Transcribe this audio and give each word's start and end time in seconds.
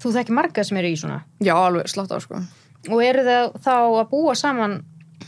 Þú 0.00 0.12
þekki 0.16 0.32
marga 0.36 0.64
sem 0.64 0.78
eru 0.80 0.88
í 0.88 0.96
svona 0.96 1.20
já, 1.44 1.52
alveg 1.56 1.88
slátt 1.92 2.12
á 2.14 2.18
sko 2.24 2.40
og 2.88 3.02
eru 3.04 3.24
það 3.26 3.50
þá 3.60 3.72
að 3.76 4.06
búa 4.14 4.34
saman 4.40 4.78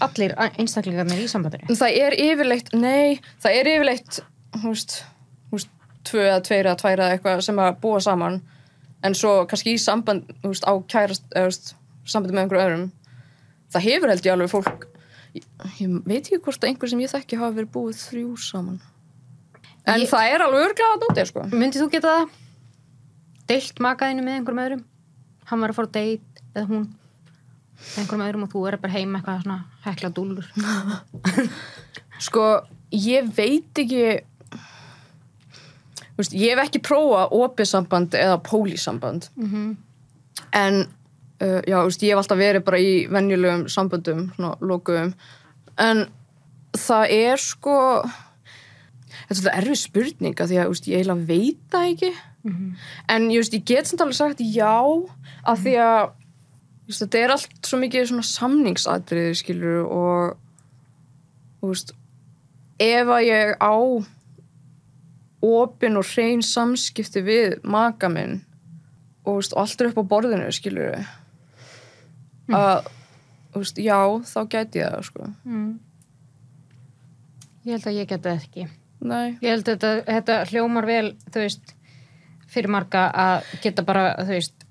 allir 0.01 0.33
einstaklingarnir 0.57 1.21
í 1.21 1.29
sambandinu 1.29 1.77
það 1.77 1.99
er 2.07 2.15
yfirleitt, 2.17 2.71
nei, 2.73 3.19
það 3.45 3.59
er 3.59 3.69
yfirleitt, 3.75 4.21
hú 4.63 4.71
veist, 4.73 4.95
hú 5.51 5.59
veist, 5.59 5.69
tvö 6.09 6.23
eða 6.31 6.41
tveir 6.49 6.65
eða 6.71 6.79
tværa 6.81 7.05
eða 7.11 7.19
eitthvað 7.19 7.43
sem 7.45 7.61
að 7.61 7.77
búa 7.85 8.01
saman 8.01 8.41
en 9.05 9.15
svo 9.19 9.35
kannski 9.51 9.75
í 9.77 9.83
samband, 9.83 10.33
hú 10.43 10.55
veist, 10.55 10.65
á 10.65 10.73
kærast, 10.89 11.29
eða, 11.37 11.45
hú 11.45 11.53
veist, 11.53 11.75
sambandi 12.15 12.35
með 12.39 12.45
einhverju 12.47 12.65
öðrum. 12.65 12.89
Það 13.75 13.85
hefur 13.89 14.11
held 14.13 14.27
ég 14.27 14.33
alveg 14.37 14.51
fólk, 14.53 14.87
ég, 15.37 15.45
ég 15.83 15.93
veit 16.09 16.21
ekki 16.31 16.41
hvort 16.45 16.65
að 16.65 16.71
einhver 16.73 16.91
sem 16.93 17.03
ég 17.05 17.13
þekki 17.13 17.39
hafa 17.41 17.57
verið 17.61 17.71
búið 17.77 18.01
þrjú 18.07 18.33
saman. 18.49 18.81
En 19.87 20.01
Ég- 20.01 20.09
það 20.11 20.33
er 20.33 20.45
alveg 20.47 20.67
örglega 20.69 20.91
að 20.97 21.05
nótið, 21.05 21.29
sko. 21.31 21.45
Myndið 21.53 21.85
þú 21.85 21.89
geta 21.97 22.15
það? 22.17 22.39
Deilt 23.53 23.85
makaðinu 23.85 24.25
með 24.25 24.39
einhverjum 24.39 24.65
öðrum? 24.65 24.83
Hann 25.51 25.63
var 25.63 25.73
að 25.73 25.79
fara 25.79 25.93
á 25.93 25.97
date 25.99 26.45
eða 26.55 26.67
hún 26.71 26.89
með 27.83 28.03
einhverjum 28.03 28.27
öðrum 28.27 28.45
og 28.47 28.53
þú 28.53 28.65
er 28.71 28.79
bara 28.83 28.97
heima 28.97 29.21
eitthvað 29.21 29.45
svona 29.45 29.61
hekla 29.87 30.13
dúllur 30.17 30.51
Sko, 32.27 32.45
ég 32.95 33.31
veit 33.35 33.81
ekki, 33.83 34.03
veist, 36.19 36.37
ég 36.39 36.53
hef 36.53 36.61
ekki 36.69 36.83
prófað 36.87 37.33
opið 37.35 37.69
samband 37.73 38.15
eða 38.15 38.39
pólísamband. 38.47 39.33
mm 39.37 39.73
en 40.53 40.83
uh, 41.43 41.61
já, 41.67 41.79
veist, 41.85 42.03
ég 42.03 42.13
hef 42.13 42.23
alltaf 42.23 42.41
verið 42.41 42.65
bara 42.67 42.81
í 42.81 43.07
venjulegum 43.13 43.65
samböndum, 43.73 44.27
svona 44.37 44.57
lokuðum 44.61 45.15
en 45.81 46.05
það 46.77 47.15
er 47.17 47.41
sko 47.41 47.77
þetta 48.03 49.29
er 49.29 49.39
svolítið 49.39 49.57
erfið 49.61 49.81
spurning 49.81 50.37
af 50.41 50.51
því 50.51 50.61
að 50.61 50.73
veist, 50.73 50.89
ég 50.91 51.01
eiginlega 51.03 51.29
veit 51.31 51.63
það 51.73 51.89
ekki 51.93 52.13
en 53.09 53.31
ég, 53.31 53.39
veist, 53.39 53.55
ég 53.55 53.65
get 53.65 53.87
samt 53.87 54.01
alveg 54.01 54.17
sagt 54.17 54.41
já 54.41 54.83
af 55.47 55.59
því 55.63 55.77
að 55.79 56.13
veist, 56.87 57.03
þetta 57.05 57.19
er 57.19 57.35
allt 57.37 57.69
svo 57.69 57.79
mikið 57.79 58.09
svona 58.11 58.27
samningsatriði 58.27 59.35
skilur 59.39 59.85
og 59.87 60.37
þú 61.61 61.73
veist 61.73 61.95
ef 62.83 63.13
að 63.15 63.27
ég 63.29 63.55
á 63.63 63.75
opin 65.43 65.99
og 65.99 66.07
hrein 66.07 66.43
samskipti 66.43 67.23
við 67.23 67.61
maka 67.63 68.09
minn 68.09 68.43
og, 69.25 69.39
veist, 69.39 69.55
og 69.55 69.63
allt 69.63 69.81
er 69.81 69.91
upp 69.91 70.03
á 70.03 70.11
borðinu 70.11 70.51
skilur 70.55 70.99
að 72.53 72.91
þú 73.53 73.63
veist, 73.63 73.79
já, 73.79 73.99
þá 74.27 74.41
gæti 74.49 74.81
ég 74.83 74.95
það 74.95 75.09
sko. 75.09 75.33
mm. 75.45 75.73
Ég 77.63 77.77
held 77.77 77.87
að 77.87 77.99
ég 78.01 78.09
geta 78.11 78.33
ekki 78.35 78.67
nei, 79.03 79.37
Ég 79.43 79.53
held 79.53 79.69
að 79.69 79.75
þetta, 79.77 79.91
þetta 80.09 80.39
hljómar 80.51 80.89
vel 80.89 81.13
þú 81.29 81.45
veist, 81.45 81.75
fyrir 82.53 82.73
marga 82.73 83.07
að 83.11 83.55
geta 83.65 83.85
bara, 83.87 84.13
þú 84.21 84.35
veist 84.37 84.69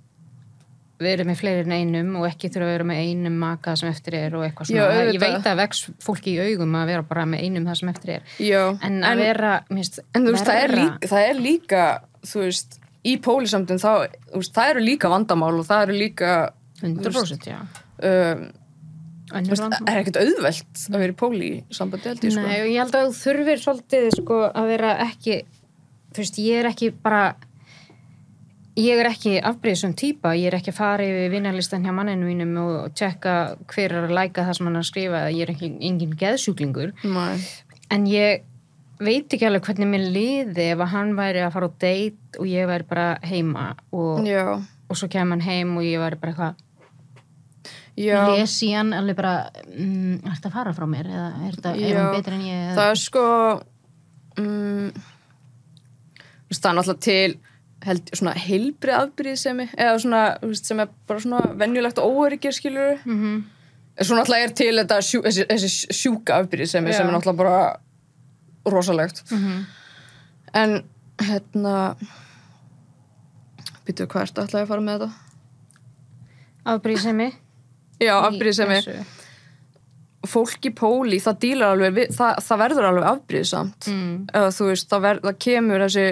verið 1.02 1.28
með 1.32 1.40
fleiri 1.40 1.64
en 1.66 1.74
einum 1.74 2.12
og 2.20 2.28
ekki 2.30 2.50
þurfa 2.54 2.68
að 2.68 2.74
vera 2.76 2.88
með 2.92 3.02
einum 3.08 3.38
maka 3.42 3.74
sem 3.80 3.90
eftir 3.90 4.18
er 4.20 4.36
og 4.38 4.46
eitthvað 4.46 4.70
Já, 4.70 4.84
svona. 4.84 5.00
ég 5.00 5.08
auðvitað. 5.08 5.24
veit 5.26 5.50
að 5.52 5.60
vex 5.62 5.82
fólki 6.06 6.36
í 6.36 6.46
augum 6.46 6.78
að 6.78 6.92
vera 6.92 7.06
bara 7.10 7.26
með 7.32 7.44
einum 7.48 7.68
það 7.70 7.80
sem 7.80 7.92
eftir 7.94 8.14
er. 8.16 8.32
já 8.46 8.62
En 8.86 9.02
að 9.08 9.24
vera, 9.24 9.52
minnst, 9.74 10.00
en 10.14 10.28
þú 10.28 10.36
veist, 10.36 10.48
það 10.48 10.62
er, 10.62 10.76
líka, 10.78 11.12
það 11.12 11.28
er 11.32 11.44
líka 11.48 11.84
þú 12.22 12.46
veist, 12.46 12.80
í 13.02 13.16
þú 13.18 13.38
veist, 13.42 14.56
það 14.58 14.74
eru 14.76 14.86
líka 14.86 15.12
vandamál 15.12 15.54
og 15.58 15.70
það 15.70 15.86
eru 15.88 16.00
líka 16.04 16.34
100% 16.82 17.50
já. 17.50 17.60
um, 18.06 18.50
það 19.32 19.78
er 19.88 20.02
ekkert 20.02 20.22
auðvelt 20.22 20.84
að 20.92 21.00
vera 21.02 21.14
í 21.14 21.18
pólisambandi 21.18 22.10
held 22.12 22.26
ég 22.26 22.36
sko. 22.36 22.46
Nei, 22.46 22.58
og 22.62 22.70
ég 22.70 22.82
held 22.82 22.98
að 22.98 23.08
þú 23.08 23.18
þurfir 23.22 23.62
svolítið 23.64 24.10
sko, 24.18 24.40
að 24.50 24.72
vera 24.76 24.94
ekki 25.08 25.38
þú 26.12 26.24
veist, 26.24 26.40
ég 26.44 26.62
er 26.62 26.70
ekki 26.72 26.92
bara 27.04 27.24
ég 28.80 29.00
er 29.02 29.10
ekki 29.10 29.34
afbrýðsum 29.44 29.94
típa 30.00 30.32
ég 30.38 30.48
er 30.52 30.56
ekki 30.60 30.72
að 30.72 30.78
fara 30.78 31.04
yfir 31.08 31.32
vinnarlistan 31.34 31.84
hjá 31.86 31.92
manninu 31.96 32.30
mínum 32.30 32.54
og 32.62 32.94
tjekka 32.96 33.34
hver 33.72 33.92
er 33.98 34.06
að 34.08 34.14
læka 34.16 34.46
það 34.48 34.58
sem 34.58 34.70
hann 34.70 34.78
er 34.80 34.84
að 34.86 34.90
skrifa, 34.92 35.20
ég 35.34 35.44
er 35.44 35.52
ekki 35.56 35.70
engin 35.90 36.16
geðsjúklingur, 36.22 36.94
Nei. 37.04 37.36
en 37.92 38.06
ég 38.08 38.46
veit 39.02 39.34
ekki 39.34 39.48
alveg 39.50 39.66
hvernig 39.68 39.90
mér 39.92 40.06
liði 40.14 40.68
ef 40.72 40.80
að 40.86 40.92
hann 40.94 41.16
væri 41.18 41.42
að 41.44 41.54
fara 41.56 41.68
á 41.68 41.72
date 41.84 42.40
og 42.40 42.46
ég 42.48 42.68
væri 42.70 42.86
bara 42.88 43.08
heima 43.26 43.68
og, 43.92 44.22
og 44.22 44.96
svo 45.00 45.08
kemur 45.12 45.36
hann 45.40 45.46
heim 45.48 45.76
og 45.82 45.84
ég 45.88 46.00
væri 46.04 46.20
bara 46.22 46.32
eitthvað 46.32 46.68
les 48.38 48.54
í 48.66 48.70
hann 48.74 48.94
alveg 48.96 49.18
bara 49.20 49.34
mm, 49.68 50.22
er 50.24 50.36
þetta 50.38 50.48
að 50.52 50.56
fara 50.56 50.72
frá 50.78 50.86
mér 50.90 51.10
eða 51.12 51.26
er, 51.48 51.56
þetta, 51.58 51.74
er 51.76 51.98
hann 52.00 52.16
betur 52.16 52.38
en 52.38 52.46
ég 52.48 52.60
eða- 52.70 52.78
það 52.78 52.92
er 52.94 53.02
sko 53.02 53.26
veist, 56.48 56.62
það 56.62 56.70
er 56.72 56.78
náttúrulega 56.80 57.06
til 57.08 57.36
held, 57.86 58.10
svona 58.14 58.34
heilbrið 58.38 58.98
afbríðsemi 59.00 59.66
eða 59.78 59.98
svona, 60.04 60.22
veist, 60.42 60.66
sem 60.70 60.80
er 60.80 60.90
bara 61.08 61.20
svona 61.24 61.42
venjulegt 61.58 61.98
og 62.00 62.12
óöryggir 62.20 62.54
skilur 62.54 63.00
Mhm. 63.06 63.44
en 63.98 64.06
svo 64.06 64.16
náttúrulega 64.16 64.44
er 64.50 64.54
til 64.56 64.76
þetta 64.78 64.98
sjú, 65.02 65.22
þessi, 65.26 65.46
þessi 65.50 65.70
sjúka 65.94 66.40
afbríðsemi 66.44 66.90
Já. 66.94 66.98
sem 66.98 67.08
er 67.08 67.14
náttúrulega 67.14 67.38
bara 67.38 67.78
rosalegt 68.66 69.24
Mhm. 69.32 69.66
en 70.54 70.84
hérna 71.20 71.96
býtu 73.88 74.06
hvað 74.08 74.28
ertu 74.28 74.44
ætlaði 74.46 74.64
að 74.64 74.68
fara 74.68 74.82
með 74.82 75.00
þetta? 75.00 75.12
afbrýðsemi 76.66 77.32
Já, 78.02 78.16
þessu. 78.30 79.06
fólk 80.32 80.66
í 80.70 80.72
póli, 80.78 81.18
það 81.22 81.40
dílar 81.42 81.76
alveg 81.76 81.94
við, 81.98 82.12
það, 82.18 82.36
það 82.46 82.60
verður 82.62 82.88
alveg 82.92 83.08
afbríðsamt 83.12 83.88
mm. 83.90 84.12
eða 84.34 84.52
þú 84.58 84.68
veist, 84.70 84.88
það, 84.92 85.02
ver, 85.02 85.20
það 85.26 85.40
kemur 85.46 85.84
þessi 85.86 86.06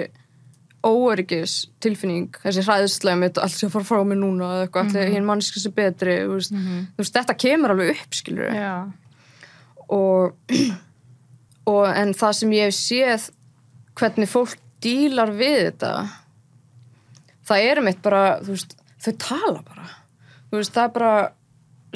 óöryggis 0.86 1.56
tilfinning 1.84 2.38
þessi 2.40 2.64
hræðslega 2.64 3.20
mitt, 3.20 3.40
allt 3.40 3.56
sem 3.56 3.72
fara 3.72 3.84
frá 3.84 4.00
mig 4.06 4.20
núna 4.20 4.54
eða 4.54 4.68
eitthvað, 4.68 4.94
allir 4.94 5.12
hinn 5.16 5.26
mannski 5.28 5.60
sem 5.60 5.74
betri 5.76 6.14
veist, 6.30 6.54
þú 6.54 7.02
veist, 7.02 7.16
þetta 7.18 7.36
kemur 7.44 7.74
alveg 7.74 7.92
upp 7.98 8.16
skilur 8.16 8.54
já, 8.56 8.72
og, 9.92 10.56
og 11.74 11.84
en 11.90 12.16
það 12.16 12.38
sem 12.40 12.56
ég 12.56 12.70
hef 12.70 12.78
séð 12.78 13.28
hvernig 14.00 14.32
fólk 14.32 14.56
dílar 14.80 15.34
við 15.36 15.58
þetta 15.66 15.94
það 17.50 17.66
er 17.66 17.82
mitt 17.84 18.00
bara, 18.04 18.24
þú 18.44 18.54
veist, 18.54 18.76
þau 19.00 19.12
tala 19.20 19.62
bara. 19.66 19.88
Það 20.50 20.82
er 20.82 20.94
bara 20.94 21.14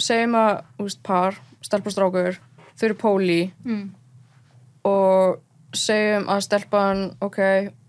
segjum 0.01 0.37
að, 0.39 0.97
par 1.07 1.39
stelpastrákur, 1.65 2.39
þau 2.75 2.87
eru 2.89 2.99
póli 2.99 3.41
mm. 3.65 3.85
og 4.91 5.41
segjum 5.79 6.27
að 6.29 6.41
stelpan 6.47 7.05
ok, 7.21 7.39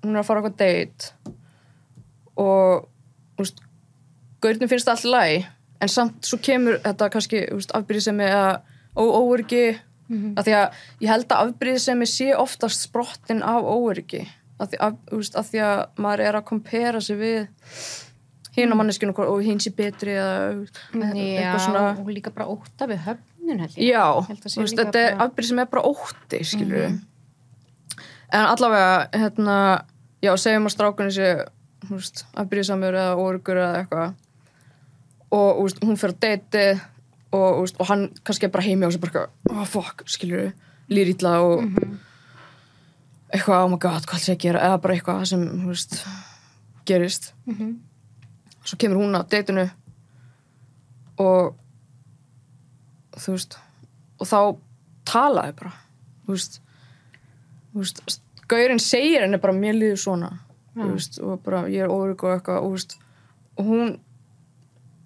hún 0.04 0.16
er 0.16 0.22
að 0.22 0.26
fara 0.28 0.42
eitthvað 0.42 0.58
date 0.58 1.12
og 2.36 2.88
þú 3.36 3.44
veist, 3.44 3.60
gaurnum 4.44 4.72
finnst 4.72 4.90
allt 4.92 5.08
læg 5.10 5.46
en 5.84 5.92
samt 5.92 6.28
svo 6.28 6.40
kemur 6.44 6.80
þetta 6.84 7.10
kannski 7.14 7.44
afbyrðisemi 7.52 8.30
eða 8.30 8.62
óöryggi 8.96 9.66
Mhm. 10.08 10.36
af 10.38 10.46
því 10.46 10.52
að 10.54 10.74
ég 11.02 11.08
held 11.10 11.28
að 11.34 11.40
afbyrðisemi 11.48 12.06
sé 12.06 12.28
oftast 12.38 12.84
sprottin 12.86 13.42
af 13.42 13.64
óöryggi 13.66 14.28
af 14.60 14.70
því, 14.70 14.78
að, 14.80 14.98
veist, 15.12 15.36
af 15.36 15.48
því 15.50 15.60
að 15.66 15.80
maður 15.98 16.20
er 16.28 16.36
að 16.38 16.46
kompera 16.46 17.02
sig 17.02 17.18
við 17.18 17.48
hinn 18.56 18.70
á 18.72 18.76
manneskinu 18.78 19.16
og 19.18 19.42
hinn 19.44 19.58
sé 19.60 19.74
betri 19.76 20.12
eða 20.14 20.68
já 20.94 21.10
eitthvað 21.12 21.60
svona 21.66 22.00
og 22.00 22.06
líka 22.14 22.30
bara 22.32 22.46
óta 22.48 22.86
við 22.88 23.02
höfnun 23.08 23.60
held 23.60 23.76
ég. 23.76 23.90
Já, 23.92 24.06
held 24.30 24.46
að 24.46 24.58
líka 24.62 24.84
þetta 24.86 25.00
er 25.02 25.16
bara- 25.18 25.26
afbyrð 25.28 25.48
sem 25.48 25.60
er 25.60 25.66
bara 25.66 25.84
ótti, 25.84 26.40
skilur 26.46 27.00
En 28.34 28.48
allavega, 28.50 29.08
hérna, 29.14 29.58
já, 30.24 30.32
segjum 30.42 30.68
að 30.70 30.76
strákunni 30.76 31.14
sé, 31.14 31.30
þú 31.86 32.00
veist, 32.00 32.26
afbyrðisamur 32.34 32.98
eða 32.98 33.18
órugur 33.22 33.62
eða 33.62 33.82
eitthvað. 33.84 34.16
Og, 35.36 35.64
veist, 35.64 35.82
hún 35.86 36.00
fyrir 36.00 36.16
að 36.16 36.22
deiti 36.26 36.66
og, 37.36 37.62
veist, 37.62 37.80
og 37.80 37.90
hann 37.92 38.08
kannski 38.26 38.50
bara 38.54 38.66
heimi 38.66 38.88
á 38.88 38.90
sig 38.94 39.04
bara 39.04 39.28
oh 39.52 39.66
fuck, 39.70 40.06
skilur 40.10 40.54
líður 40.90 41.14
ítla 41.14 41.34
og 41.44 41.66
eitthvað, 43.34 43.66
oh 43.66 43.70
my 43.74 43.80
god, 43.82 44.06
hvað 44.08 44.22
ætla 44.22 44.34
ég 44.34 44.38
að 44.38 44.44
gera? 44.46 44.64
Eða 44.70 44.82
bara 44.84 44.96
eitthvað 44.96 45.26
sem, 45.34 45.46
veist, 45.68 46.00
gerist. 46.86 47.34
Mhm. 47.46 47.76
svo 48.66 48.78
kemur 48.82 48.98
hún 48.98 49.14
á 49.14 49.22
deitinu 49.30 49.70
og 51.22 51.54
þú 53.14 53.36
veist 53.36 53.58
og 54.20 54.28
þá 54.28 54.40
talaði 55.06 55.54
bara 55.60 55.74
þú 56.26 56.34
veist 56.34 56.62
gaurinn 58.52 58.82
segir 58.84 59.26
henni 59.26 59.42
bara 59.42 59.56
mér 59.56 59.78
líður 59.78 60.02
svona. 60.02 60.32
Þú 60.76 60.90
veist, 60.92 61.22
og 61.24 61.40
bara 61.44 61.64
ég 61.72 61.86
er 61.86 61.92
órygg 61.92 62.26
og 62.26 62.34
eitthvað. 62.36 62.66
Og, 62.66 62.76
veist, 62.76 62.98
og 63.56 63.70
hún 63.70 63.96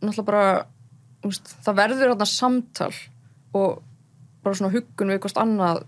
náttúrulega 0.02 0.28
bara 0.30 0.46
veist, 1.26 1.54
það 1.66 1.80
verður 1.82 2.14
þarna 2.14 2.28
samtal 2.30 2.92
og 3.58 3.80
bara 4.44 4.58
svona 4.58 4.74
huggun 4.74 5.12
við 5.12 5.20
eitthvað 5.20 5.42
annað 5.44 5.84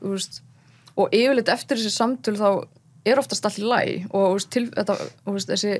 og 0.99 1.15
yfirleitt 1.15 1.51
eftir 1.53 1.79
þessi 1.79 1.93
samtöl 1.95 2.35
þá 2.39 2.47
er 3.07 3.21
oftast 3.21 3.45
allt 3.47 3.61
í 3.61 3.65
læg 3.65 4.09
og 4.17 4.41
til, 4.51 4.67
þetta, 4.73 4.97
þessi 5.25 5.77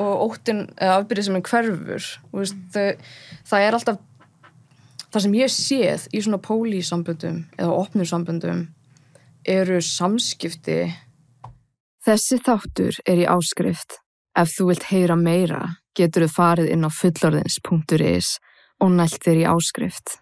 og 0.00 0.24
óttin 0.24 0.64
eða 0.74 0.96
afbyrðið 1.00 1.28
sem 1.28 1.36
er 1.38 1.44
hverfur 1.50 2.06
veist, 2.34 2.62
þau, 2.74 3.10
það 3.50 3.66
er 3.66 3.76
alltaf 3.78 4.00
það 5.14 5.26
sem 5.26 5.36
ég 5.38 5.52
séð 5.54 6.06
í 6.10 6.22
svona 6.24 6.40
pólísamböndum 6.42 7.44
eða 7.54 7.76
opnum 7.76 8.08
samböndum 8.08 8.64
eru 9.44 9.80
samskipti 9.82 10.82
Þessi 12.04 12.36
þáttur 12.44 12.96
er 13.08 13.20
í 13.22 13.24
áskrift. 13.24 13.94
Ef 14.36 14.50
þú 14.52 14.66
vilt 14.68 14.82
heyra 14.90 15.14
meira, 15.16 15.60
getur 15.96 16.26
þú 16.26 16.34
farið 16.34 16.72
inn 16.74 16.84
á 16.84 16.90
fullorðins.is 16.92 18.34
og 18.84 18.90
nælt 18.92 19.24
þér 19.24 19.40
í 19.40 19.46
áskrift. 19.48 20.18